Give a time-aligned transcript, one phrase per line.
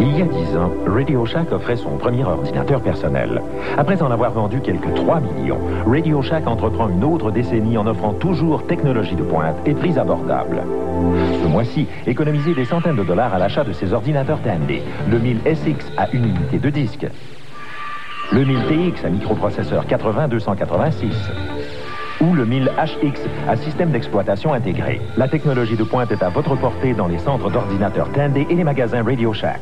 [0.00, 3.40] Il y a dix ans, Radio Shack offrait son premier ordinateur personnel.
[3.78, 8.12] Après en avoir vendu quelques 3 millions, Radio Shack entreprend une autre décennie en offrant
[8.12, 10.62] toujours technologie de pointe et prix abordables.
[11.42, 14.80] Ce mois-ci, économisez des centaines de dollars à l'achat de ces ordinateurs Tandy.
[15.08, 17.06] Le 1000 SX à une unité de disque.
[18.32, 21.14] Le 1000 TX à microprocesseur 8286
[22.20, 25.00] ou le 1000HX à système d'exploitation intégré.
[25.16, 28.64] La technologie de pointe est à votre portée dans les centres d'ordinateurs Tandy et les
[28.64, 29.60] magasins Radio Shack.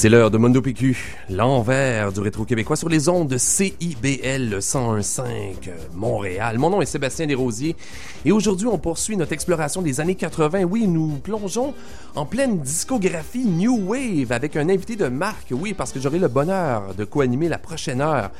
[0.00, 5.24] C'est l'heure de Mondo PQ, l'envers du rétro québécois sur les ondes de CIBL 101.5
[5.92, 6.56] Montréal.
[6.56, 7.74] Mon nom est Sébastien Desrosiers
[8.24, 10.62] et aujourd'hui on poursuit notre exploration des années 80.
[10.62, 11.74] Oui, nous plongeons
[12.14, 15.48] en pleine discographie New Wave avec un invité de marque.
[15.50, 18.30] Oui, parce que j'aurai le bonheur de co-animer la prochaine heure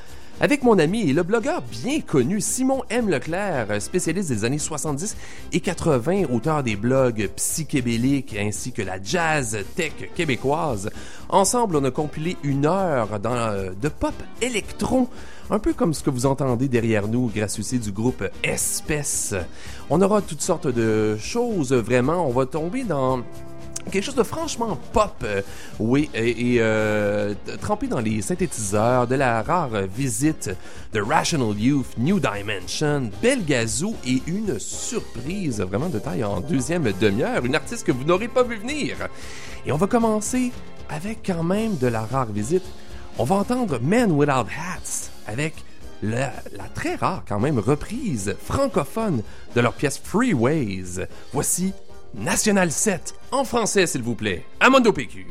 [0.41, 3.09] avec mon ami et le blogueur bien connu Simon M.
[3.09, 5.17] Leclerc, spécialiste des années 70
[5.53, 10.91] et 80, auteur des blogs psychébéliques ainsi que la jazz tech québécoise.
[11.29, 15.09] Ensemble, on a compilé une heure euh, de pop électron
[15.51, 19.35] un peu comme ce que vous entendez derrière nous, grâce aussi du groupe Espèce.
[19.89, 22.27] On aura toutes sortes de choses, vraiment.
[22.27, 23.23] On va tomber dans
[23.91, 25.43] quelque chose de franchement pop, euh,
[25.79, 30.51] oui, et, euh, trempé dans les synthétiseurs de la rare visite
[30.93, 37.45] de Rational Youth, New Dimension, Belgazou et une surprise vraiment de taille en deuxième demi-heure,
[37.45, 38.97] une artiste que vous n'aurez pas vu venir.
[39.67, 40.53] Et on va commencer
[40.89, 42.65] avec quand même de la rare visite.
[43.19, 45.55] On va entendre Men Without Hats avec
[46.03, 49.23] la, la, très rare quand même reprise francophone
[49.57, 51.07] de leur pièce Freeways.
[51.33, 51.73] Voici
[52.15, 54.45] National 7 en français, s'il vous plaît.
[54.61, 55.27] Amondo PQ.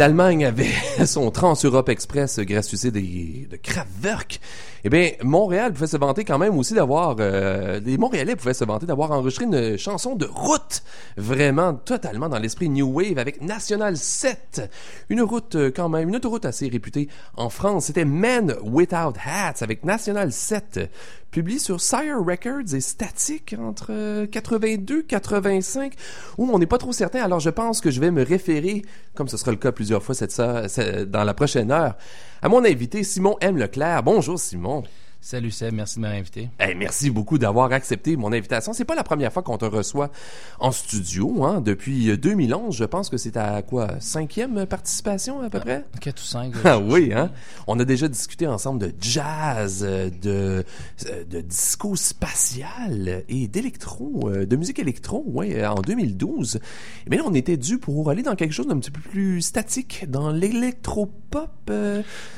[0.00, 0.72] l'Allemagne avait
[1.04, 4.40] son Trans-Europe Express gracieuseté des, de Kraftwerk,
[4.82, 7.16] eh bien, Montréal pouvait se vanter quand même aussi d'avoir...
[7.20, 10.82] Euh, les Montréalais pouvaient se vanter d'avoir enregistré une chanson de route,
[11.18, 14.70] vraiment totalement dans l'esprit New Wave avec National 7.
[15.10, 17.86] Une route euh, quand même, une autoroute assez réputée en France.
[17.86, 20.88] C'était Men Without Hats avec National 7
[21.30, 25.94] publié sur Sire Records et Static entre 82 85
[26.38, 27.22] où on n'est pas trop certain.
[27.22, 28.82] Alors je pense que je vais me référer
[29.14, 30.40] comme ce sera le cas plusieurs fois cette,
[31.10, 31.96] dans la prochaine heure
[32.42, 33.56] à mon invité Simon M.
[33.56, 34.02] Leclerc.
[34.02, 34.82] Bonjour Simon
[35.22, 36.48] Salut Seb, merci de m'avoir invité.
[36.78, 38.72] merci beaucoup d'avoir accepté mon invitation.
[38.72, 40.10] C'est pas la première fois qu'on te reçoit
[40.58, 41.44] en studio.
[41.44, 41.60] Hein.
[41.60, 45.84] Depuis 2011, euh, je pense que c'est à quoi cinquième participation à peu près?
[46.00, 46.54] Quatre ou cinq.
[46.64, 47.32] Ah oui, hein.
[47.66, 54.46] On a déjà discuté ensemble de jazz, de euh, de disco spatial et d'électro, euh,
[54.46, 55.22] de musique électro.
[55.26, 56.60] Ouais, en 2012.
[57.08, 60.06] Mais là, on était dû pour aller dans quelque chose d'un petit peu plus statique,
[60.08, 61.50] dans l'électropop.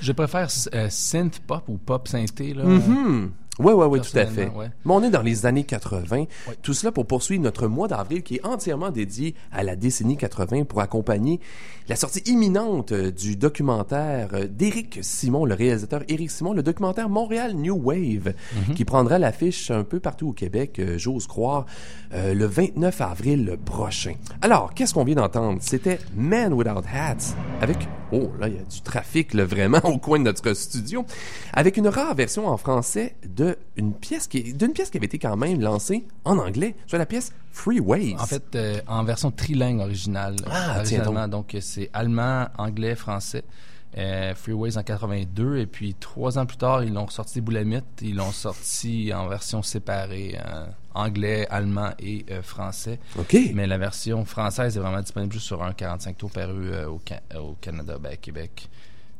[0.00, 2.71] Je préfère synth pop ou pop synthé là.
[2.72, 3.41] Mm-hmm.
[3.58, 4.50] Oui, oui, oui, tout à fait.
[4.84, 6.24] Mais on est dans les années 80.
[6.62, 10.64] Tout cela pour poursuivre notre mois d'avril qui est entièrement dédié à la décennie 80
[10.64, 11.38] pour accompagner
[11.88, 17.08] la sortie imminente euh, du documentaire euh, d'Éric Simon, le réalisateur Éric Simon, le documentaire
[17.08, 18.74] Montréal New Wave, mm-hmm.
[18.74, 21.66] qui prendra l'affiche un peu partout au Québec, euh, j'ose croire,
[22.14, 24.12] le 29 avril prochain.
[24.42, 25.58] Alors, qu'est-ce qu'on vient d'entendre?
[25.62, 29.96] C'était Man Without Hats avec, oh là, il y a du trafic là, vraiment au
[29.96, 31.06] coin de notre studio,
[31.54, 33.16] avec une rare version en français
[33.76, 37.06] d'une pièce qui d'une pièce qui avait été quand même lancée en anglais, soit la
[37.06, 38.16] pièce Freeways.
[38.18, 40.36] En fait, euh, en version trilingue originale.
[40.50, 41.30] Ah, tiens donc.
[41.30, 43.44] donc c'est allemand, anglais, français.
[43.98, 48.00] Euh, Freeways en 82 et puis trois ans plus tard ils l'ont sorti des boulamites
[48.00, 50.64] ils l'ont sorti en version séparée euh,
[50.94, 55.74] anglais allemand et français ok mais la version française est vraiment disponible juste sur un
[55.74, 57.02] 45 tours paru au,
[57.38, 58.70] au, Canada ben, Québec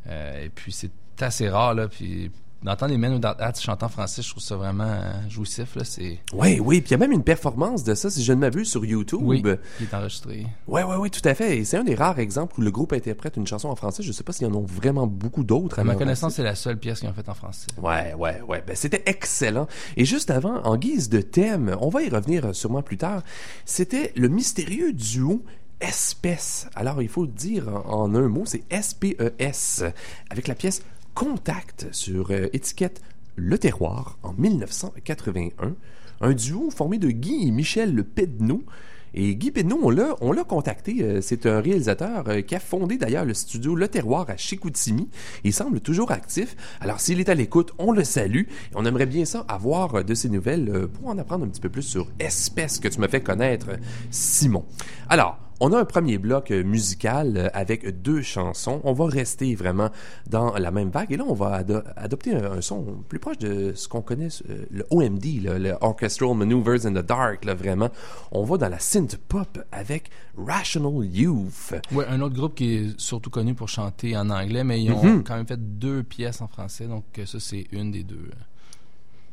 [0.09, 0.91] et puis c'est
[1.21, 2.31] assez rare là puis
[2.63, 5.75] d'entendre les Men Without Hats chanter en français, je trouve ça vraiment euh, jouissif.
[5.77, 6.19] Là, c'est...
[6.33, 6.81] Oui, oui.
[6.81, 9.21] Puis il y a même une performance de ça, si je ne m'abuse, sur YouTube.
[9.23, 10.47] Oui, qui est enregistré.
[10.67, 11.59] Oui, oui, oui, tout à fait.
[11.59, 14.03] Et c'est un des rares exemples où le groupe interprète une chanson en français.
[14.03, 15.79] Je ne sais pas s'il y en a vraiment beaucoup d'autres.
[15.79, 17.67] À ma connaissance, c'est la seule pièce qu'ils ont faite en français.
[17.81, 18.63] Ouais, ouais, ouais.
[18.67, 19.67] Ben, c'était excellent.
[19.97, 23.23] Et juste avant, en guise de thème, on va y revenir sûrement plus tard,
[23.65, 25.43] c'était le mystérieux duo
[25.83, 26.69] espèce.
[26.75, 29.93] Alors, il faut le dire en un mot, c'est S-P-E-S, e
[30.31, 30.83] avec la pièce
[31.15, 33.03] Contact sur euh, étiquette
[33.37, 35.75] Le Terroir en 1981.
[36.23, 38.65] Un duo formé de Guy et Michel Pedneau.
[39.13, 41.03] Et Guy Pedneau, on l'a, on l'a contacté.
[41.03, 45.11] Euh, c'est un réalisateur euh, qui a fondé d'ailleurs le studio Le Terroir à Chicoutimi.
[45.45, 46.57] Il semble toujours actif.
[46.81, 48.45] Alors, s'il est à l'écoute, on le salue.
[48.75, 51.83] On aimerait bien ça avoir de ses nouvelles pour en apprendre un petit peu plus
[51.83, 53.69] sur Espèce que tu me fais connaître,
[54.11, 54.65] Simon.
[55.11, 58.81] Alors, on a un premier bloc euh, musical euh, avec deux chansons.
[58.83, 59.91] On va rester vraiment
[60.29, 61.13] dans la même vague.
[61.13, 61.63] Et là, on va
[61.97, 66.85] adopter un, son plus proche de ce qu'on connaît, euh, le OMD, le Orchestral Maneuvers
[66.85, 67.91] in the Dark, là, vraiment.
[68.33, 71.75] On va dans la synth pop avec Rational Youth.
[71.93, 75.01] Oui, un autre groupe qui est surtout connu pour chanter en anglais, mais ils ont
[75.01, 75.23] mm-hmm.
[75.23, 76.89] quand même fait deux pièces en français.
[76.89, 78.31] Donc, ça, c'est une des deux.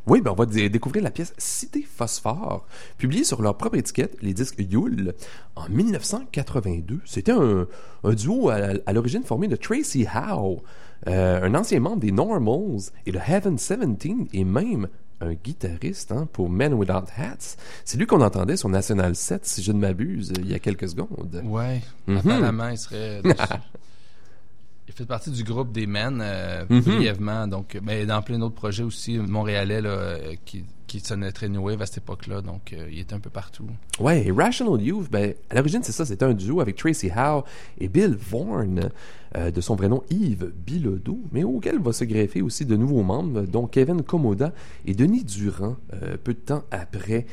[0.08, 2.66] Oui, ben on va découvrir la pièce Cité Phosphore,
[2.98, 5.14] publiée sur leur propre étiquette, les disques Yule,
[5.56, 7.02] en 1982.
[7.06, 7.68] C'était un,
[8.14, 10.62] duo à, l'origine formé de Tracy Howe,
[11.08, 14.88] euh, un ancien membre des Normals, et de Heaven 17, et même
[15.22, 17.58] un guitariste hein, pour Men Without Hats.
[17.86, 20.90] C'est lui qu'on entendait sur National 7, si je ne m'abuse, il y a quelques
[20.90, 21.42] secondes.
[21.44, 23.22] Ouais, mm apparemment, il serait...
[24.90, 26.82] Il fait partie du groupe des Men euh, mhm.
[26.82, 31.48] brièvement, donc mais dans plein d'autres projets aussi montréalais là, euh, qui qui sonnait très
[31.48, 33.68] new wave à cette époque-là, donc euh, il était un peu partout.
[34.00, 37.44] Ouais, Rational Youth, ben, à l'origine, c'est ça, c'était un duo avec Tracy Howe
[37.80, 38.90] et Bill Vaughan,
[39.36, 43.42] de son vrai nom Yves Bilodeau, mais auquel va se greffer aussi de nouveaux membres,
[43.42, 44.52] dont Kevin Komoda
[44.88, 45.76] et Denis Durand,
[46.24, 47.28] peu de temps après.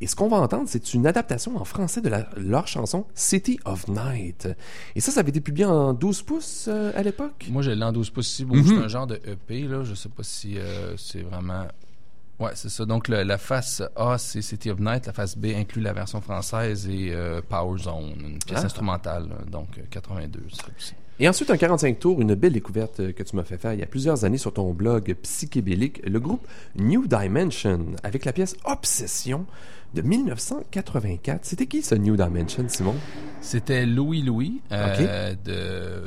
[0.00, 3.88] Et ce qu'on va entendre, c'est une adaptation en français de leur chanson City of
[3.88, 4.48] Night.
[4.94, 7.46] Et ça, ça avait été publié en 12 pouces euh, à l'époque?
[7.50, 8.40] Moi, j'ai en 12 pouces.
[8.40, 8.64] Mhm.
[8.64, 9.82] C'est un genre de EP, là.
[9.82, 11.66] Je sais pas si euh, c'est vraiment...
[12.38, 12.84] Ouais, c'est ça.
[12.84, 15.06] Donc, la face A, c'est City of Night.
[15.06, 18.66] La face B inclut la version française et euh, Power Zone, une pièce ah.
[18.66, 19.28] instrumentale.
[19.50, 20.62] Donc, 82, ça.
[21.20, 23.82] Et ensuite, un 45 tours, une belle découverte que tu m'as fait faire il y
[23.82, 29.44] a plusieurs années sur ton blog Psychébélique, le groupe New Dimension, avec la pièce Obsession
[29.94, 31.44] de 1984.
[31.44, 32.94] C'était qui ce New Dimension, Simon?
[33.40, 36.02] C'était Louis Louis, euh, de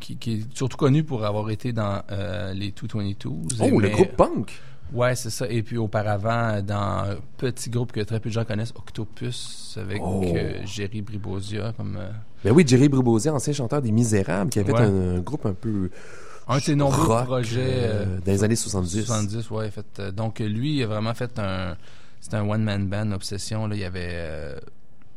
[0.00, 3.28] qui, qui est surtout connu pour avoir été dans euh, les 222.
[3.60, 4.60] Oh, le groupe punk!
[4.92, 5.46] Ouais, c'est ça.
[5.50, 6.76] Et puis auparavant, dans
[7.10, 10.22] un petit groupe que très peu de gens connaissent, Octopus, avec Oh.
[10.34, 11.98] euh, Jerry Bribosia comme
[12.44, 14.80] Ben oui, Jerry Bribosia, ancien chanteur des Misérables, qui avait Ouais.
[14.80, 15.90] un, un groupe un peu
[16.50, 17.60] un de ses nombreux rock projets.
[17.60, 19.04] euh, dans les années 70.
[19.04, 19.70] 70, ouais.
[19.70, 21.76] Fait, euh, donc, lui, il a vraiment fait un.
[22.20, 23.66] C'était un one-man band, Obsession.
[23.66, 23.74] Là.
[23.76, 24.58] Il y avait euh,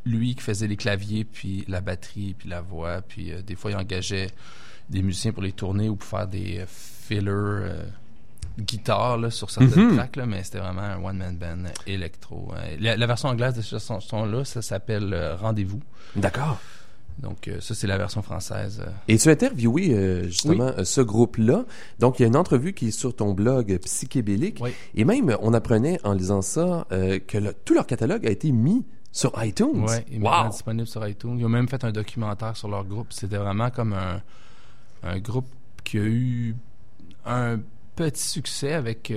[0.05, 3.01] lui qui faisait les claviers, puis la batterie, puis la voix.
[3.01, 4.29] Puis euh, des fois, il engageait
[4.89, 7.72] des musiciens pour les tourner ou pour faire des euh, fillers
[8.60, 9.96] guitare là, sur certaines Mhm.
[9.96, 12.51] tracks, là, mais c'était vraiment un one-man band électro.
[12.55, 12.75] euh.
[12.79, 15.81] La, la version anglaise de ce son- son-là, ça s'appelle euh, Rendez-vous.
[16.15, 16.60] D'accord.
[17.20, 18.82] Donc, euh, ça, c'est la version française.
[18.86, 18.89] euh.
[19.08, 21.65] Et tu as interviewé euh, justement ce groupe-là.
[22.00, 24.58] Donc, il y a une entrevue qui est sur ton blog Psychébélique.
[24.62, 24.72] Oui.
[24.96, 28.51] Et même, on apprenait en lisant ça euh, que le- tout leur catalogue a été
[28.51, 29.84] mis sur iTunes.
[29.88, 30.50] Ouais, il wow!
[30.50, 31.38] disponible sur iTunes.
[31.38, 33.08] Ils ont même fait un documentaire sur leur groupe.
[33.13, 34.22] C'était vraiment comme un,
[35.03, 35.48] un groupe
[35.84, 36.56] qui a eu
[37.25, 37.60] un
[37.96, 39.13] petit succès avec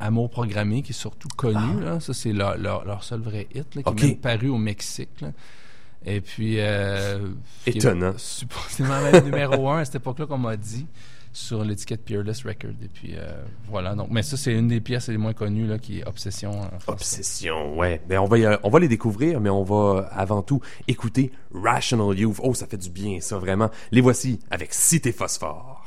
[0.00, 1.80] Amour programmé, qui est surtout connu.
[1.82, 2.00] là.
[2.00, 3.92] Ça, c'est leur, leur, leur seul vrai hit, là, qui Ah.
[3.96, 5.20] Est même paru au Mexique.
[5.20, 5.32] là.
[6.04, 6.56] Et puis...
[6.58, 7.28] euh,
[7.66, 8.14] Étonnant.
[8.16, 10.86] Supposément même numéro un à cette époque-là qu'on m'a dit
[11.32, 12.70] sur l'étiquette Peerless Record.
[12.82, 13.30] Et puis euh,
[13.68, 13.94] voilà.
[13.94, 16.64] Donc, mais ça, c'est une des pièces les moins connues là, qui est Obsession en
[16.80, 16.90] français.
[16.92, 18.00] Obsession, ouais.
[18.08, 21.30] Ben, on va, y- on va les découvrir, mais on va euh, avant tout écouter
[21.54, 22.38] Rational Youth.
[22.42, 23.70] Oh, ça fait du bien, ça, vraiment.
[23.92, 25.84] Les voici avec Cité Phosphore.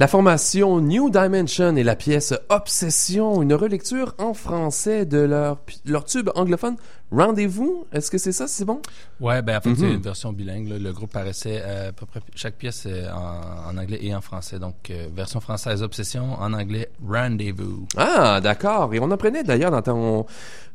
[0.00, 6.06] La formation New Dimension et la pièce Obsession, une relecture en français de leur, leur
[6.06, 6.76] tube anglophone
[7.12, 7.86] Rendez-vous?
[7.92, 8.80] Est-ce que c'est ça, c'est bon?
[9.20, 9.94] Ouais, ben en fait, c'est Mhm.
[9.94, 10.68] une version bilingue.
[10.68, 10.78] là.
[10.78, 14.20] Le groupe paraissait euh, à peu près chaque pièce euh, en, en anglais et en
[14.20, 14.58] français.
[14.58, 17.86] Donc, euh, version française Obsession, en anglais Rendezvous.
[17.96, 18.94] Ah, d'accord.
[18.94, 20.26] Et on apprenait d'ailleurs dans ton,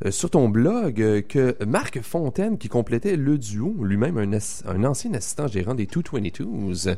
[0.04, 5.14] euh, sur ton blog euh, que Marc Fontaine, qui complétait le duo, lui-même un, ancien
[5.14, 6.96] assistant gérant des 222s,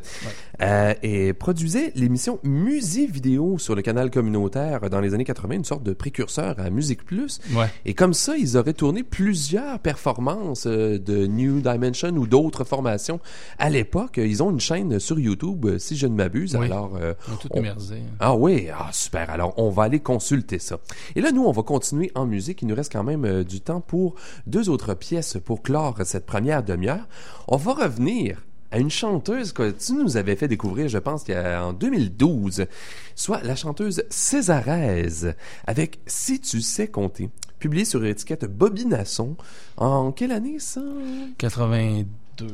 [0.61, 5.64] euh, et produisait l'émission Musique Vidéo sur le canal communautaire dans les années 80, une
[5.64, 7.40] sorte de précurseur à Musique Plus.
[7.55, 7.66] Ouais.
[7.85, 13.21] Et comme ça, ils auraient tourné plusieurs performances euh, de New Dimension ou d'autres formations
[13.59, 14.17] à l'époque.
[14.17, 16.57] Ils ont une chaîne sur YouTube, euh, si je ne m'abuse.
[16.57, 16.64] Oui.
[16.64, 17.12] Alors, euh,
[17.51, 17.97] On numérisé.
[18.21, 19.29] ah oui, ah super.
[19.29, 20.79] Alors on va aller consulter ça.
[21.14, 22.62] Et là nous on va continuer en musique.
[22.62, 24.14] Il nous reste quand même euh, du temps pour
[24.47, 27.07] deux autres pièces pour clore cette première demi-heure.
[27.49, 31.72] On va revenir à une chanteuse que tu nous avais fait découvrir, je pense, en
[31.72, 32.66] 2012,
[33.14, 35.35] soit la chanteuse Césaraise,
[35.66, 39.37] avec Si tu sais compter, publié sur l'étiquette Bobby Nasson.
[39.76, 40.83] En quelle année ça?
[42.38, 42.48] 82.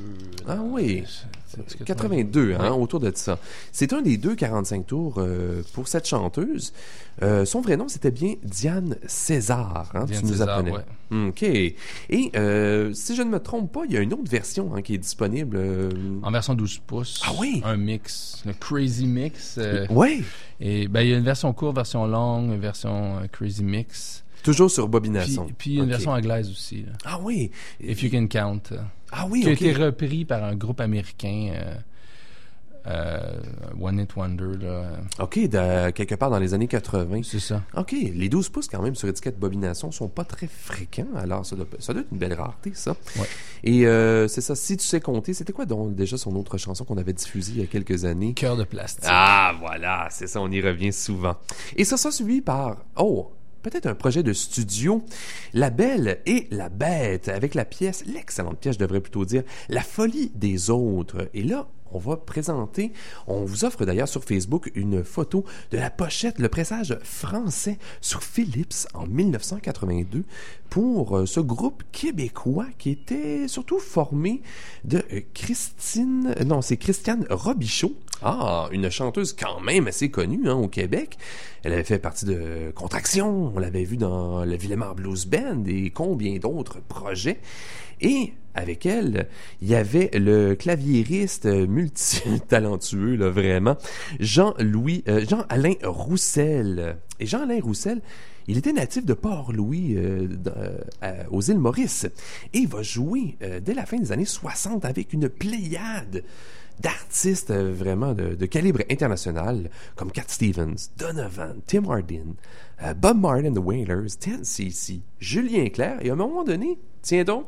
[0.49, 1.05] Ah oui.
[1.47, 3.39] C'est- c'est 82, hein, autour de ça.
[3.71, 6.73] C'est un des deux 45 tours euh, pour cette chanteuse.
[7.23, 9.91] Euh, son vrai nom, c'était bien Diane César.
[9.95, 10.73] Hein, Diane tu nous César, apprenais.
[10.73, 11.29] ouais.
[11.29, 11.43] OK.
[11.45, 11.77] Et
[12.35, 14.95] euh, si je ne me trompe pas, il y a une autre version hein, qui
[14.95, 15.61] est disponible.
[16.23, 17.23] En version 12 pouces.
[17.25, 17.63] Ah oui?
[17.65, 18.43] Un mix.
[18.45, 19.61] Le Crazy Mix.
[19.91, 20.25] Oui,
[20.61, 24.25] Et ben, il y a une version courte, version longue, une version Crazy Mix.
[24.43, 26.83] toujours sur Bobby Puis, puis une version anglaise aussi.
[26.83, 26.93] là.
[27.05, 27.51] Ah oui.
[27.81, 28.61] If You Can Count.
[29.17, 31.53] Ah oui, qui a été repris par un groupe américain.
[31.55, 31.75] euh,
[32.87, 33.41] euh,
[33.81, 34.85] One It Wonder, là.
[35.19, 37.21] OK, de, quelque part dans les années 80.
[37.23, 37.63] C'est ça.
[37.77, 41.57] OK, les 12 pouces quand même sur étiquette bobination sont pas très fréquents, alors ça
[41.57, 42.95] doit, ça doit être une belle rareté, ça.
[43.19, 43.27] Ouais.
[43.63, 46.85] Et euh, c'est ça, si tu sais compter, c'était quoi donc déjà son autre chanson
[46.85, 48.35] qu'on avait diffusée il y a quelques années?
[48.35, 49.05] Cœur de plastique.
[49.07, 51.37] Ah, voilà, c'est ça, on y revient souvent.
[51.77, 53.33] Et ça sera suivi par, oh,
[53.65, 55.03] peut-être un projet de studio,
[55.55, 59.81] La Belle et la Bête, avec la pièce, l'excellente pièce, je devrais plutôt dire, La
[59.81, 61.31] Folie des Autres.
[61.33, 62.93] Et là, on va présenter,
[63.27, 68.23] on vous offre d'ailleurs sur Facebook une photo de la pochette, le pressage français sur
[68.23, 70.25] Philips en 1982
[70.75, 74.43] pour euh, ce groupe québécois qui était surtout formé
[74.83, 77.95] de euh, Christine, euh, non, c'est Christiane Robichaud.
[78.23, 81.17] Ah, une chanteuse quand même assez connue hein, au Québec.
[81.63, 85.91] Elle avait fait partie de Contraction, on l'avait vu dans le Villemar Blues Band et
[85.91, 87.39] combien d'autres projets.
[88.01, 89.29] Et avec elle,
[89.63, 93.77] il y avait le claviériste multitalentueux, là, vraiment,
[94.19, 96.97] Jean-Louis, Jean-Alain Roussel.
[97.21, 98.01] Et Jean-Alain Roussel,
[98.49, 100.53] il était natif de Port-Louis, euh, dans-
[101.03, 102.05] euh, aux îles Maurice.
[102.53, 106.23] Et il va jouer euh, dès la fin des années 60 avec une pléiade
[106.81, 112.35] d'artistes euh, vraiment de, calibre international, comme Cat Stevens, Donovan, Tim Hardin,
[112.83, 117.25] euh, Bob and the Wailers, Ten CC, Julien Clerc, et à un moment donné, tiens
[117.25, 117.47] donc,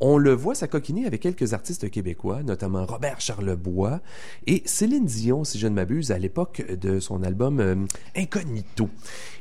[0.00, 4.00] on le voit s'acoquiner avec quelques artistes québécois, notamment Robert Charlebois
[4.46, 7.76] et Céline Dion, si je ne m'abuse, à l'époque de son album euh,
[8.16, 8.88] Incognito.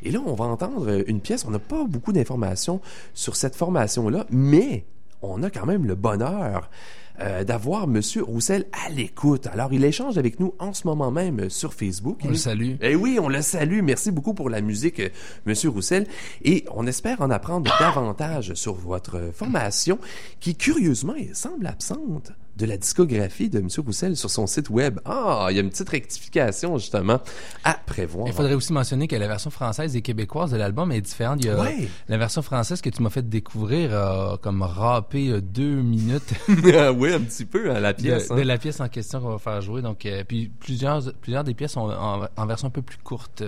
[0.03, 2.81] Et là, on va entendre une pièce, on n'a pas beaucoup d'informations
[3.13, 4.85] sur cette formation-là, mais
[5.21, 6.69] on a quand même le bonheur
[7.19, 9.47] euh, d'avoir Monsieur Roussel à l'écoute.
[9.47, 12.19] Alors, il échange avec nous en ce moment même sur Facebook.
[12.23, 12.71] On Il le salue.
[12.81, 13.81] eh oui, on le salue.
[13.83, 15.09] Merci beaucoup pour la musique, euh,
[15.45, 16.07] Monsieur Roussel.
[16.43, 19.99] Et on espère en apprendre davantage sur votre formation,
[20.39, 24.99] qui curieusement semble absente de la discographie de Monsieur Roussel sur son site web.
[25.05, 27.19] Ah, il y a une petite rectification justement
[27.63, 28.27] à prévoir.
[28.27, 31.39] Il faudrait aussi mentionner que la version française et québécoise de l'album est différente.
[31.41, 31.87] Il y a Ouais.
[32.07, 37.13] la version française que tu m'as fait découvrir a comme râpé euh, deux minutes oui,
[37.13, 38.29] un petit peu à la de, pièce.
[38.29, 38.35] hein.
[38.35, 39.81] de la pièce en question qu'on va faire jouer.
[39.81, 43.43] Donc, euh, puis plusieurs, plusieurs des pièces sont en, en version un peu plus courte.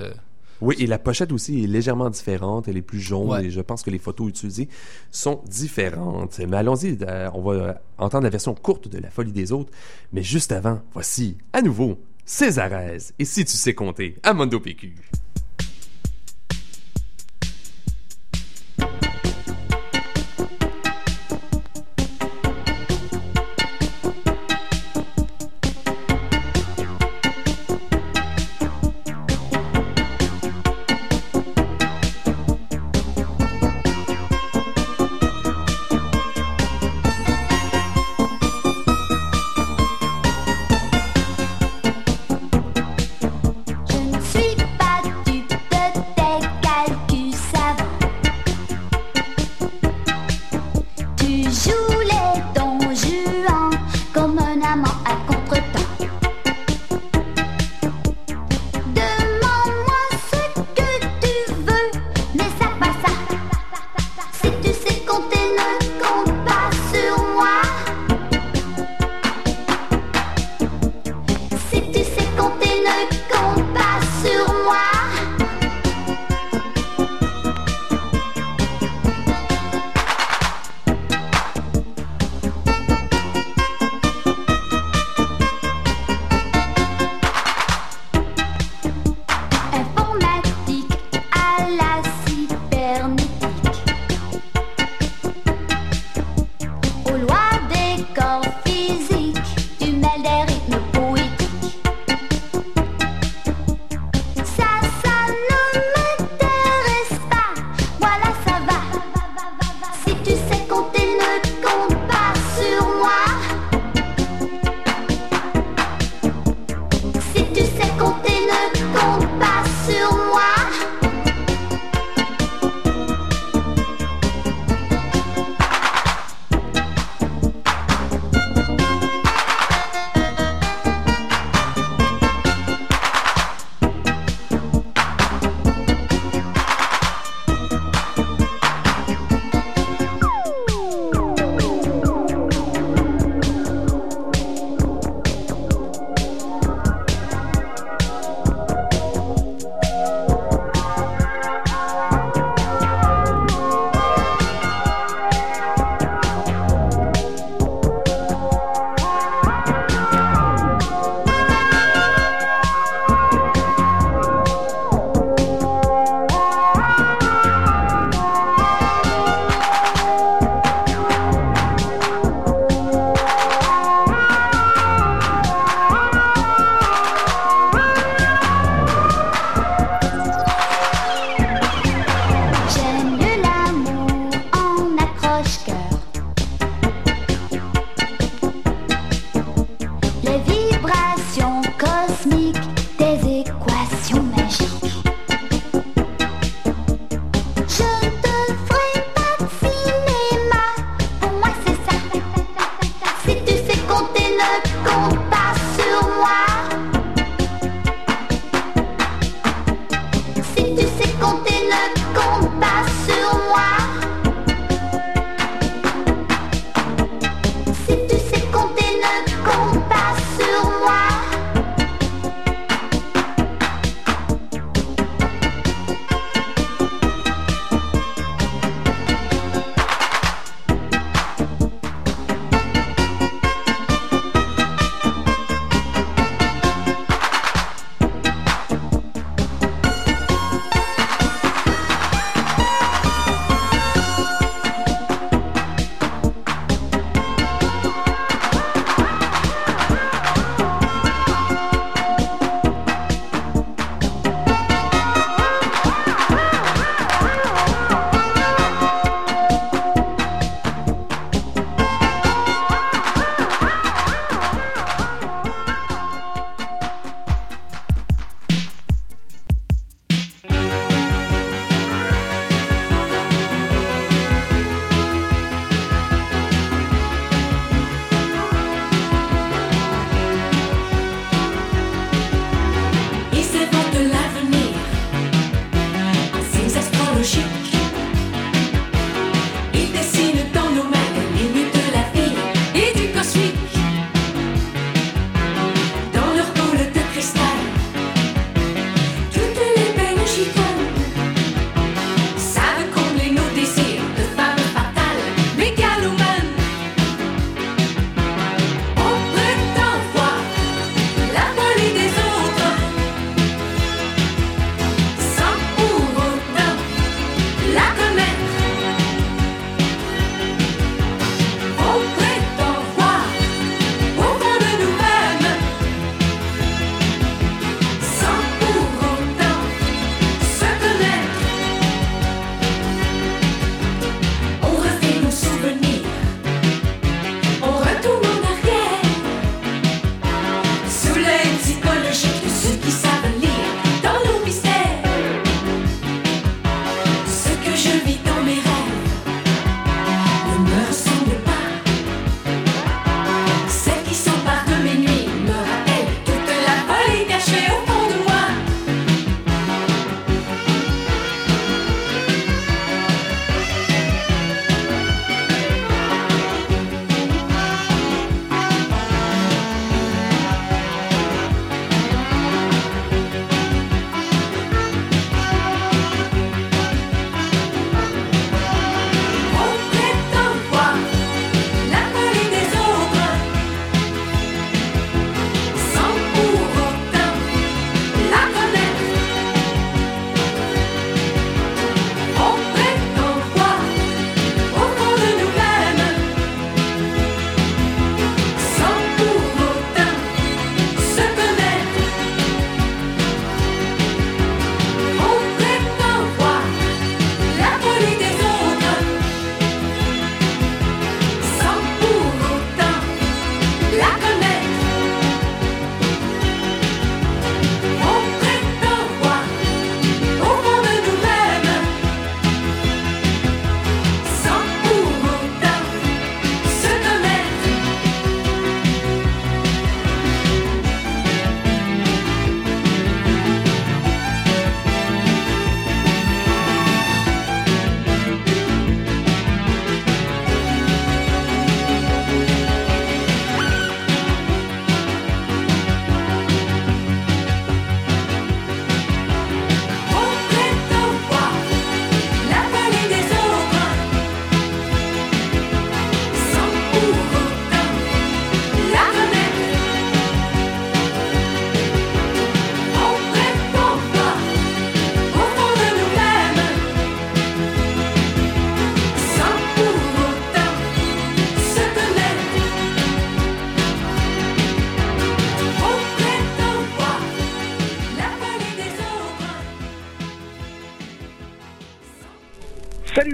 [0.62, 2.68] Oui, et la pochette aussi est légèrement différente.
[2.68, 3.46] Elle est plus jaune Ouais.
[3.46, 4.70] et je pense que les photos utilisées
[5.12, 6.40] sont différentes.
[6.40, 9.72] Mais allons-y, euh, on va euh, entendre la version courte de La Folie des Autres.
[10.14, 13.14] Mais juste avant, voici à nouveau Césarès.
[13.20, 14.96] Et si tu sais compter, à Mondo PQ.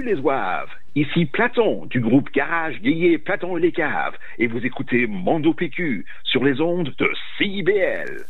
[0.04, 5.06] Les ouaves, ici Platon du groupe Garage Guillet Platon et les Caves et vous écoutez
[5.06, 8.24] Mondo PQ sur les ondes de CIBL.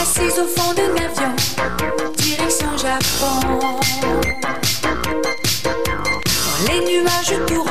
[0.00, 1.34] Assise au fond d'un avion,
[2.18, 3.80] direction Japon.
[6.68, 7.65] Les nuages courants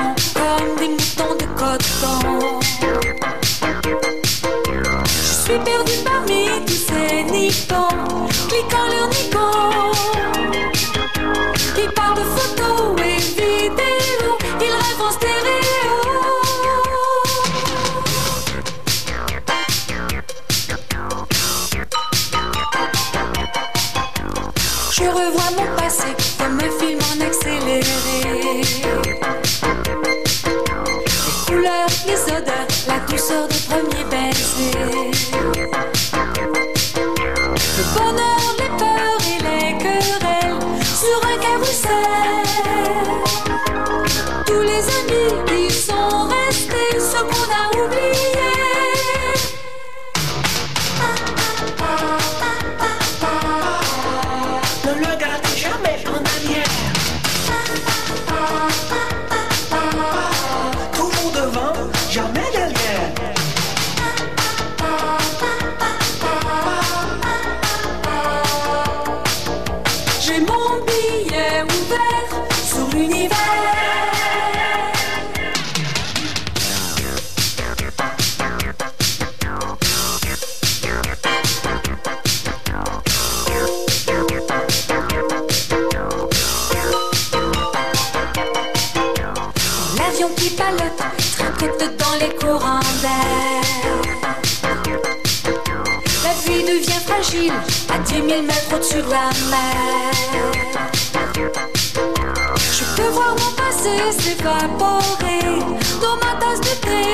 [104.12, 105.60] s'évaporer
[106.02, 107.06] dans ma tasse de thé.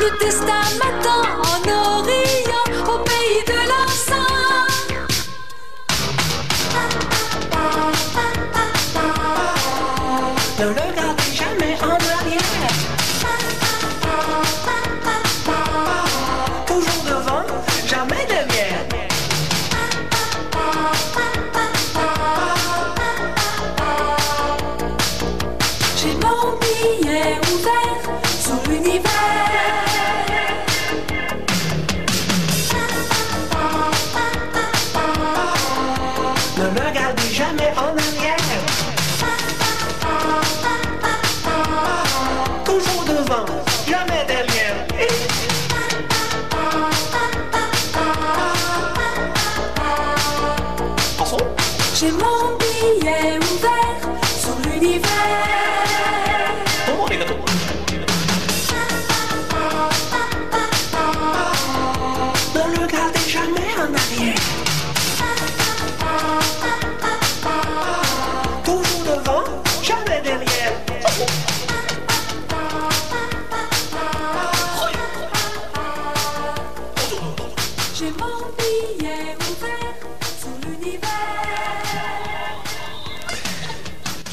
[0.00, 1.79] Le destin m'attend en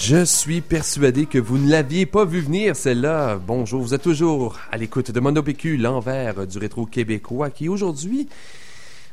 [0.09, 3.41] Je suis persuadé que vous ne l'aviez pas vu venir, celle-là.
[3.45, 8.29] Bonjour, vous êtes toujours à l'écoute de Mondo PQ, l'envers du rétro québécois, qui aujourd'hui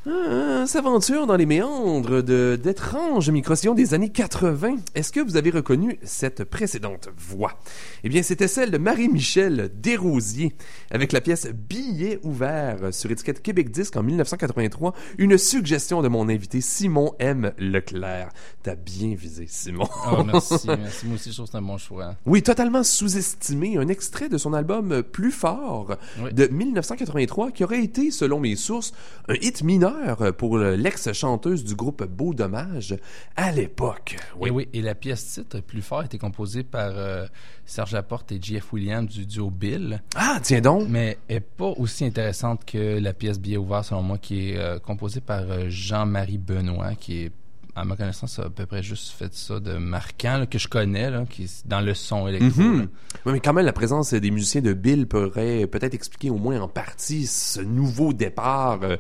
[0.06, 4.76] euh, s'aventure dans les méandres de d'étranges micro-sillons des années 80.
[4.94, 7.58] Est-ce que vous avez reconnu cette précédente voix?
[8.02, 10.54] Eh bien, c'était celle de Marie-Michel Desrosiers,
[10.90, 16.28] avec la pièce Billet ouvert sur étiquette Québec Disque en 1983, une suggestion de mon
[16.28, 17.52] invité Simon M.
[17.56, 18.28] Leclerc.
[18.62, 19.88] T'as bien visé, Simon.
[20.12, 21.06] Oh, merci, merci.
[21.06, 22.14] Moi aussi, je trouve que c'est un bon choix.
[22.26, 23.78] Oui, totalement sous-estimé.
[23.78, 26.32] Un extrait de son album Plus fort Oui.
[26.34, 28.92] de 1983 qui aurait été, selon mes sources,
[29.28, 29.93] un hit mineur
[30.38, 32.96] pour l'ex-chanteuse du groupe Beau Dommage
[33.36, 34.16] à l'époque.
[34.38, 34.48] Oui.
[34.48, 37.26] Et oui, et la pièce titre Plus fort a été composée par euh,
[37.66, 40.88] Serge Laporte et Jeff Williams du duo Bill, Ah, tiens donc.
[40.88, 44.78] mais est pas aussi intéressante que la pièce Billet ouvert, selon moi, qui est euh,
[44.78, 47.32] composée par euh, Jean-Marie Benoît, qui est
[47.76, 50.68] à ma connaissance, a à peu près juste fait ça de marquant, là, que je
[50.68, 52.62] connais, là, qui est dans le son électro.
[52.62, 52.78] Mhm.
[52.82, 52.86] là.
[53.26, 56.60] Oui, mais quand même, la présence des musiciens de Bill pourrait peut-être expliquer au moins
[56.60, 58.96] en partie ce nouveau départ euh,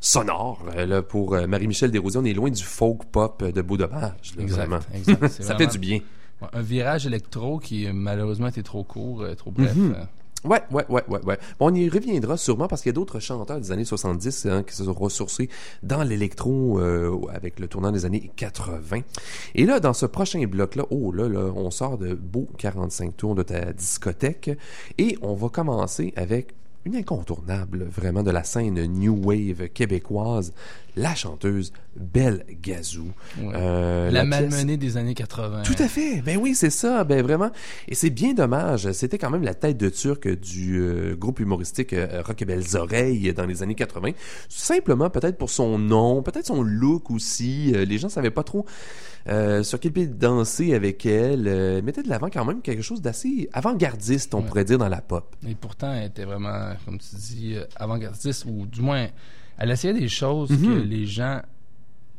[0.00, 2.20] sonore euh, là, pour euh, Marie-Michel Desrosiers.
[2.20, 4.34] On est loin du folk pop de Beau Dommage.
[4.36, 4.78] là, Exact, vraiment.
[4.94, 5.28] exact.
[5.28, 6.00] C'est Ça vraiment- fait du bien.
[6.40, 9.74] Ouais, un virage électro qui euh, malheureusement était trop court, euh, trop bref.
[9.74, 9.94] Mhm.
[9.96, 10.04] euh.
[10.44, 11.36] Ouais, ouais, ouais, ouais, ouais.
[11.58, 14.62] Bon, on y reviendra sûrement parce qu'il y a d'autres chanteurs des années 70 hein,
[14.62, 15.48] qui se sont ressourcés
[15.82, 19.00] dans l'électro euh, avec le tournant des années 80.
[19.56, 23.34] Et là, dans ce prochain bloc-là, oh là, là, on sort de beaux 45 tours
[23.34, 24.52] de ta discothèque
[24.96, 26.54] et on va commencer avec
[26.94, 30.52] incontournable vraiment de la scène New Wave québécoise,
[30.98, 33.12] la chanteuse Belle Gazou.
[33.40, 33.52] Ouais.
[33.54, 35.62] Euh, La, pièce- malmenée des années 80.
[35.62, 36.20] tout à fait.
[36.22, 37.04] Ben oui, c'est ça.
[37.04, 37.50] Ben vraiment.
[37.88, 38.90] Et c'est bien dommage.
[38.92, 42.76] C'était quand même la tête de turc du euh, groupe humoristique euh, Rock et Belles
[42.76, 44.10] Oreilles dans les années 80.
[44.48, 47.72] Simplement, peut-être pour son nom, peut-être son look aussi.
[47.74, 48.64] Euh, les gens savaient pas trop
[49.62, 51.46] sur quel pied danser avec elle.
[51.46, 54.44] Elle mettait de l'avant quand même quelque chose d'assez avant-gardiste, on Ouais.
[54.46, 55.36] pourrait dire, dans la pop.
[55.46, 59.06] Et pourtant, elle était vraiment, comme tu dis, avant-gardiste, ou du moins,
[59.58, 60.62] elle essayait des choses Mhm.
[60.64, 61.42] que les gens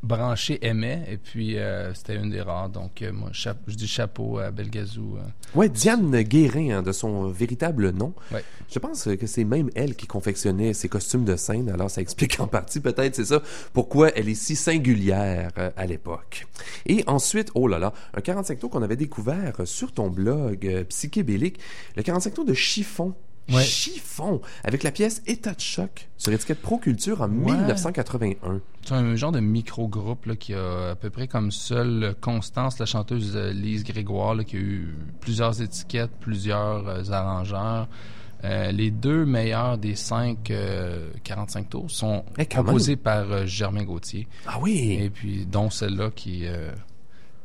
[0.02, 2.70] branchés aimaient, et puis euh, c'était une des rares.
[2.70, 5.18] Donc, euh, moi, je dis chapeau à Belgazou.
[5.18, 5.24] euh.
[5.60, 8.14] Ouais, Diane Guérin, hein, de son véritable nom.
[8.32, 8.42] Ouais.
[8.72, 12.40] Je pense que c'est même elle qui confectionnait ses costumes de scène, alors ça explique
[12.40, 13.42] en partie peut-être, c'est ça,
[13.74, 16.48] pourquoi elle est si singulière euh, à l'époque.
[16.86, 21.60] Et ensuite, oh là là, un 45 tours qu'on avait découvert sur ton blog Psychébélique,
[21.98, 23.14] le 45 tours de chiffon.
[23.52, 23.64] Ouais.
[23.64, 27.52] Chiffon, avec la pièce État de choc sur l'étiquette Pro Culture en Ouais.
[27.54, 28.62] 1981.
[28.86, 32.86] C'est un genre de micro-groupe là, qui a à peu près comme seule constance la
[32.86, 37.88] chanteuse euh, Lise Grégoire, là, qui a eu plusieurs étiquettes, plusieurs euh, arrangeurs.
[38.45, 43.84] Euh, les deux meilleurs des cinq euh, 45 tours sont Eh, composés par euh, Germain
[43.84, 44.28] Gauthier.
[44.47, 44.97] Ah oui!
[45.02, 46.45] Et puis, dont celle-là qui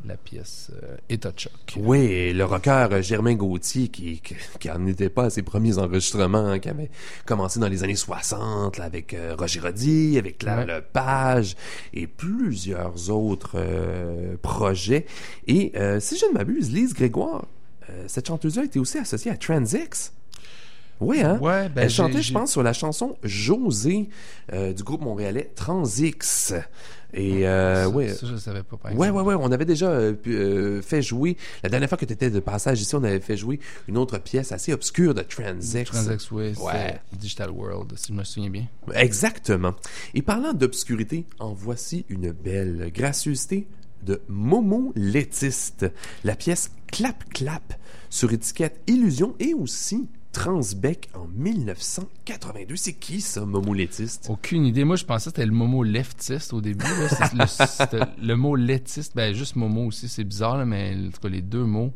[0.07, 1.53] la pièce euh, État de choc.
[1.77, 4.21] Oui, le rocker euh, Germain Gauthier qui,
[4.61, 6.91] qui, en était pas à ses premiers enregistrements, hein, qui avait
[7.25, 10.67] commencé dans les années 60 là, avec euh, Roger Roddy, avec Claire Ouais.
[10.67, 11.57] Lepage
[11.93, 15.07] et plusieurs autres euh, projets.
[15.49, 17.47] Et si je ne m'abuse, Lise Grégoire,
[18.07, 20.13] cette chanteuse-là était aussi associée à Transix.
[21.01, 21.39] Oui, hein?
[21.41, 24.09] Ouais, ben, Elle chantait, je pense, sur la chanson José
[24.53, 26.55] du groupe montréalais Transix.
[27.17, 29.27] Et euh, ça, ouais, ça, je savais pas, par Ouais, exemple.
[29.29, 29.41] ouais, ouais.
[29.47, 31.37] On avait déjà euh, euh, fait jouer.
[31.63, 34.19] La dernière fois que tu étais de passage ici, on avait fait jouer une autre
[34.19, 35.91] pièce assez obscure de Transex.
[35.91, 37.01] Transex, ouais, c'est Ouais.
[37.13, 38.67] Digital World, si je me souviens bien.
[38.95, 39.75] Exactement.
[40.15, 43.67] Et parlant d'obscurité, en voici une belle gracieuseté
[44.05, 45.87] de Momo Lettiste.
[46.25, 47.75] La pièce Clap Clap
[48.11, 52.77] sur étiquette Illusion et aussi Transbec en 1982.
[52.77, 54.27] C'est qui ça, Momo Lettiste?
[54.29, 54.85] Aucune idée.
[54.85, 56.85] Moi, je pensais que c'était le Momo leftiste au début.
[56.85, 58.09] là.
[58.23, 61.41] Le, mot lettiste, ben juste Momo aussi, c'est bizarre, là, mais en tout cas, les
[61.43, 61.93] deux mots.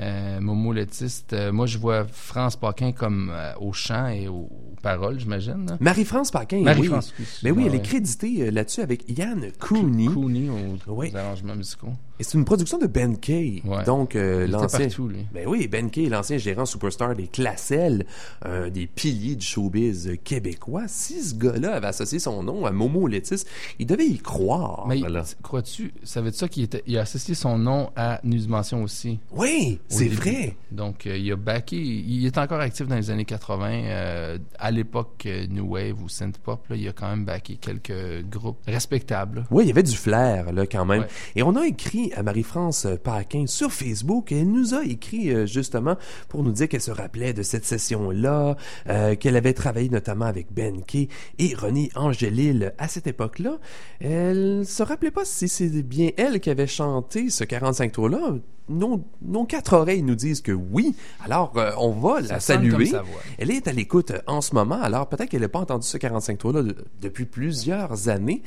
[0.00, 1.32] Euh, Momo lettiste.
[1.32, 5.76] euh, moi, je vois France Paquin comme euh, au chant et aux, aux paroles, j'imagine.
[5.80, 6.62] Marie-France Paquin, oui.
[6.64, 7.24] Marie-France, oui.
[7.42, 7.82] Mais oui, elle est Ouais.
[7.82, 10.06] créditée là-dessus avec Yann Cooney.
[10.06, 11.10] Cooney aux, Oui.
[11.12, 11.92] aux arrangements musicaux.
[12.20, 13.62] Et c'est une production de Ben Kay.
[13.64, 13.84] Ouais.
[13.84, 14.80] Donc, euh, l'ancien.
[14.80, 15.26] partout, lui.
[15.32, 18.06] Ben oui, Ben Kay, l'ancien gérant superstar des Classelles,
[18.44, 20.84] un des piliers du showbiz québécois.
[20.88, 23.44] Si ce gars-là avait associé son nom à Momo Letis,
[23.78, 24.86] il devait y croire.
[24.88, 25.22] Mais voilà.
[25.42, 28.82] crois-tu, ça veut dire ça qu'il était, il a associé son nom à News Dimension
[28.82, 29.18] aussi?
[29.32, 30.16] Oui, au c'est début.
[30.16, 30.56] vrai.
[30.72, 31.76] Donc, euh, il a backé.
[31.76, 33.70] Il est encore actif dans les années 80.
[33.70, 37.56] euh, à l'époque euh, New Wave ou Synth Pop, là, il a quand même backé
[37.60, 39.44] quelques groupes respectables.
[39.50, 41.02] Oui, il y avait du flair, là, quand même.
[41.02, 41.08] Ouais.
[41.36, 45.46] Et on a écrit à Marie-France euh, Paquin sur Facebook, elle nous a écrit, euh,
[45.46, 45.96] justement,
[46.28, 48.56] pour nous dire qu'elle se rappelait de cette session-là,
[48.88, 53.58] euh, qu'elle avait travaillé notamment avec Ben Kay et René Angélil à cette époque-là.
[54.00, 58.34] Elle se rappelait pas si c'est bien elle qui avait chanté ce 45 tours-là.
[58.70, 60.94] Nos, nos quatre oreilles nous disent que oui.
[61.24, 62.90] Alors, euh, on va la Ça saluer.
[63.38, 64.78] Elle est à l'écoute en ce moment.
[64.82, 68.42] Alors, peut-être qu'elle n'a pas entendu ce 45 tours-là de- depuis plusieurs années.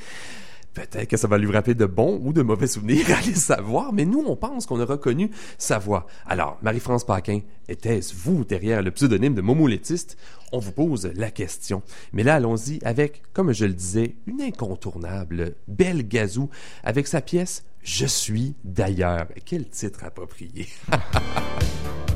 [0.73, 4.05] Peut-être que ça va lui rappeler de bons ou de mauvais souvenirs, allez savoir, mais
[4.05, 6.07] nous, on pense qu'on a reconnu sa voix.
[6.25, 10.17] Alors, Marie-France Paquin, était-ce vous derrière le pseudonyme de Momo Lettiste?
[10.53, 11.81] On vous pose la question.
[12.13, 16.49] Mais là, allons-y avec, comme je le disais, une incontournable Belle Gazou
[16.83, 19.27] avec sa pièce Je suis d'ailleurs.
[19.45, 20.67] Quel titre approprié.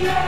[0.00, 0.27] d'ailleurs,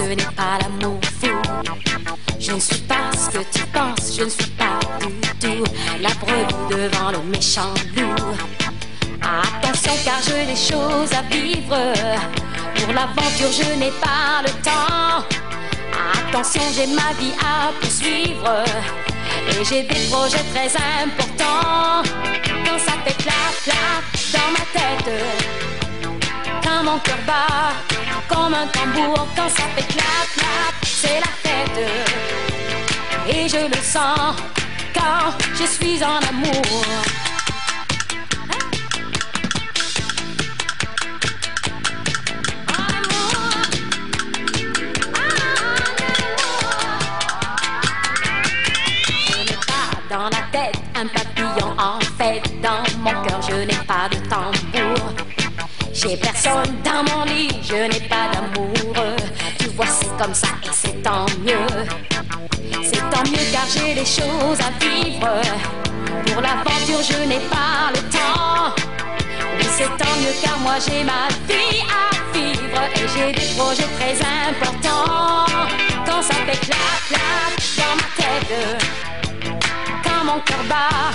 [0.00, 1.28] Ce n'est pas l'amour fou.
[2.38, 5.64] Je ne suis pas ce que tu penses, je ne suis pas du tout
[6.00, 8.34] la brebis devant le méchant loup.
[9.20, 11.76] Attention car j'ai des choses à vivre.
[12.76, 15.22] Pour l'aventure, je n'ai pas le temps.
[16.14, 18.64] Attention, j'ai ma vie à poursuivre.
[19.50, 20.70] Et j'ai des projets très
[21.04, 22.02] importants.
[22.64, 25.12] Quand ça fait clap, clap dans ma tête.
[26.64, 27.74] Quand mon cœur bat
[28.30, 29.26] comme un tambour.
[29.36, 31.80] Quand ça fait clap, clap, c'est la fête.
[33.28, 34.36] Et je le sens
[34.94, 36.62] quand je suis en amour.
[50.08, 52.42] Dans la tête un papillon en fait.
[52.60, 53.69] Dans mon cœur, je
[56.02, 59.16] J'ai personne dans mon lit, je n'ai pas d'amoureux.
[59.58, 61.84] Tu vois, c'est comme ça et c'est tant mieux.
[62.82, 65.28] C'est tant mieux car j'ai des choses à vivre.
[66.26, 68.74] Pour l'aventure, je n'ai pas le temps.
[69.58, 72.82] Oui, c'est tant mieux car moi j'ai ma vie à vivre.
[72.96, 74.16] Et j'ai des projets très
[74.48, 75.44] importants.
[76.06, 78.82] Quand ça fait clap, clap dans ma tête.
[80.02, 81.12] Quand mon cœur bat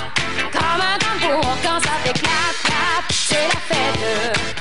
[0.51, 1.57] comme un tambour.
[1.63, 4.54] Quand ça fait clap, clap, c'est la fête.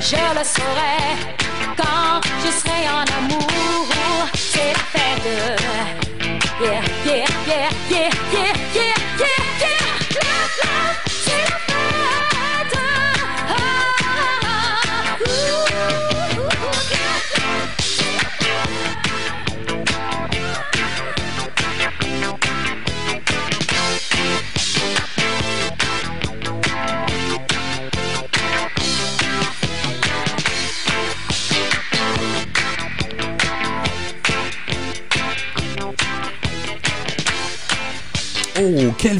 [0.00, 0.98] Je le saurai
[1.76, 3.48] quand je serai en amour.
[4.34, 5.60] C'est la fête.
[6.60, 8.57] Yeah, yeah, yeah, yeah, yeah,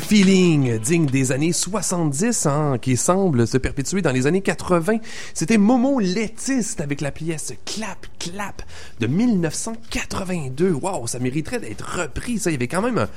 [0.08, 4.96] feeling digne des années 70, hein, qui semble se perpétuer dans les années 80.
[5.34, 8.62] C'était Momo Lettiste avec la pièce Clap Clap
[9.00, 10.72] de 1982.
[10.72, 12.38] Wow, ça mériterait d'être repris.
[12.38, 13.08] Ça, il y avait quand même un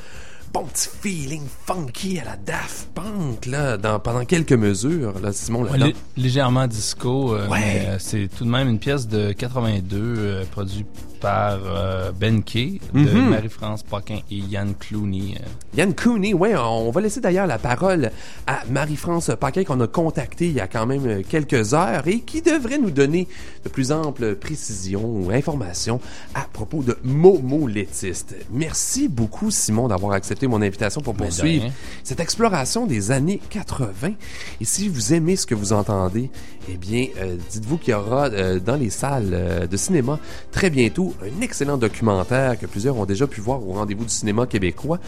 [0.54, 5.18] bon petit feeling funky à la Daft Punk là, dans, pendant quelques mesures.
[5.22, 5.88] Là, Simon, là
[6.18, 7.60] légèrement disco, euh, Ouais.
[7.62, 10.88] mais euh, c'est tout de même une pièce de 82 euh, produite
[11.22, 13.30] par euh, Ben Kay de Mhm.
[13.30, 15.36] Marie-France Paquin et Yann Clooney.
[15.40, 15.78] euh.
[15.78, 18.12] Yann Cooney, ouais, on va laisser d'ailleurs la parole
[18.48, 22.42] à Marie-France Paquin qu'on a contacté il y a quand même quelques heures et qui
[22.42, 23.28] devrait nous donner
[23.64, 26.00] de plus amples précisions ou informations
[26.34, 28.36] à propos de Momo Lettiste.
[28.52, 31.66] Merci beaucoup Simon d'avoir accepté mon invitation pour de poursuivre
[32.04, 34.14] cette exploration des années 80.
[34.60, 36.30] Et si vous aimez ce que vous entendez,
[36.70, 40.20] eh bien, euh, dites-vous qu'il y aura euh, dans les salles euh, de cinéma
[40.52, 44.46] très bientôt un excellent documentaire que plusieurs ont déjà pu voir au rendez-vous du cinéma
[44.46, 45.00] québécois.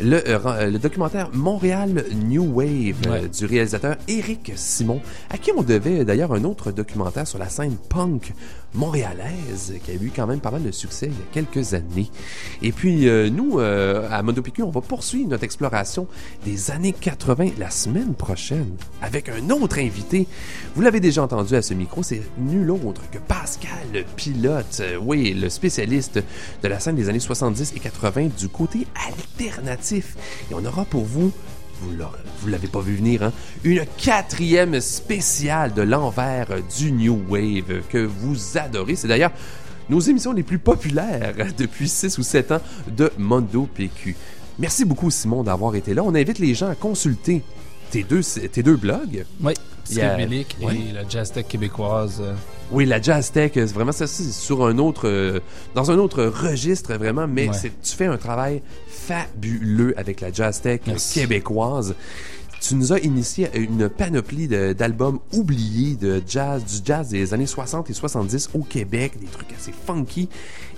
[0.00, 3.28] Le, euh, euh, le documentaire Montréal New Wave euh, Ouais.
[3.28, 5.00] du réalisateur Éric Simon,
[5.30, 8.32] à qui on devait d'ailleurs un autre documentaire sur la scène punk
[8.74, 12.10] montréalaise qui a eu quand même pas mal de succès il y a quelques années.
[12.62, 16.06] Et puis euh, nous, euh, à Monopicu, on va poursuivre notre exploration
[16.44, 20.26] des années 80 la semaine prochaine avec un autre invité.
[20.74, 25.34] Vous l'avez déjà entendu à ce micro, c'est nul autre que Pascal Pilote, euh, oui,
[25.34, 26.22] le spécialiste
[26.62, 30.16] de la scène des années 70 et 80 du côté alternatif.
[30.50, 31.32] Et on aura pour vous
[31.80, 33.32] vous l'avez pas vu venir, hein?
[33.62, 36.48] Une quatrième spéciale de l'envers
[36.78, 38.96] du New Wave que vous adorez.
[38.96, 39.32] C'est d'ailleurs
[39.88, 42.60] nos émissions les plus populaires depuis 6 ou 7 ans
[42.96, 44.16] de Mondo PQ.
[44.58, 46.02] Merci beaucoup, Simon, d'avoir été là.
[46.04, 47.42] On invite les gens à consulter
[47.90, 49.24] tes deux, tes deux blogs.
[49.42, 49.54] Oui,
[49.90, 50.76] Il y a- Psychédélique ouais.
[50.90, 52.18] et la Jazz Tech québécoise.
[52.20, 52.34] euh,
[52.72, 55.40] Oui, la jazz tech, c'est vraiment ça, c'est sur un autre, euh,
[55.74, 57.56] dans un autre registre vraiment, mais Ouais.
[57.82, 61.20] tu fais un travail fabuleux avec la jazz tech Merci.
[61.20, 61.94] québécoise.
[62.60, 67.46] Tu nous as initié à une panoplie d'albums oubliés de jazz, du jazz des années
[67.46, 70.30] 60 et 70 au Québec, des trucs assez funky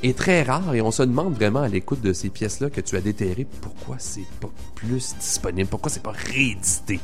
[0.03, 0.75] et très rares.
[0.75, 3.97] Et on se demande vraiment à l'écoute de ces pièces-là que tu as déterrées pourquoi
[4.01, 6.99] c'est pas plus disponible, pourquoi c'est pas réédité?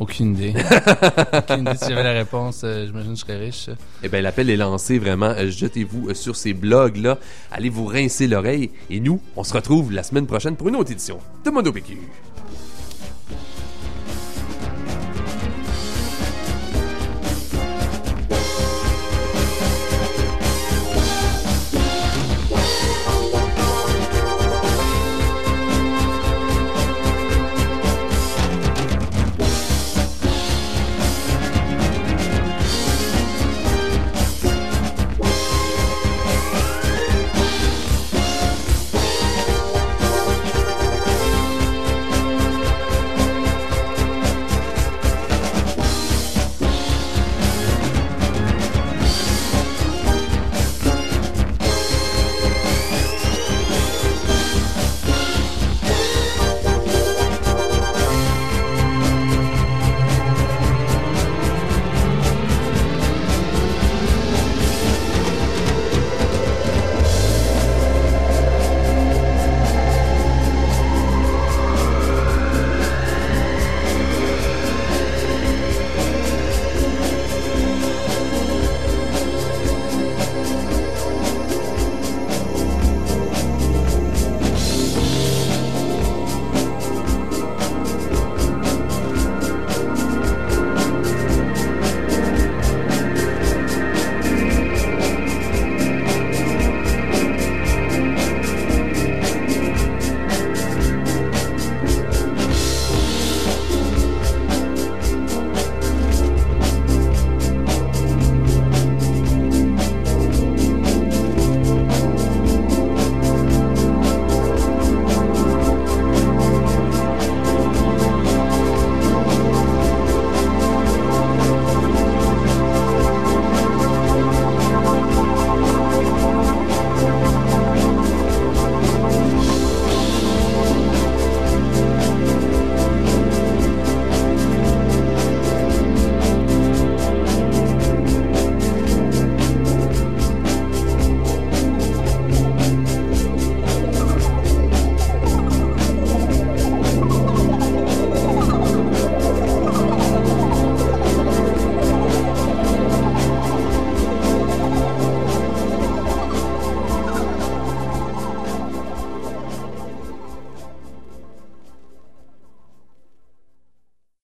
[0.00, 0.54] Aucune idée.
[1.34, 1.76] Aucune idée.
[1.76, 3.68] Si j'avais la réponse, euh, j'imagine que je serais riche.
[4.02, 5.26] Eh bien, l'appel est lancé, vraiment.
[5.26, 7.18] Euh, Jetez-vous euh, sur ces blogs-là.
[7.52, 8.70] Allez vous rincer l'oreille.
[8.88, 11.98] Et nous, on se retrouve la semaine prochaine pour une autre édition de Mondo PQ.